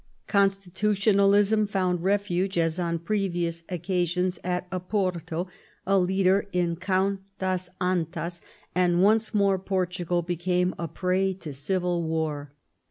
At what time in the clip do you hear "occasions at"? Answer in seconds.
3.69-4.67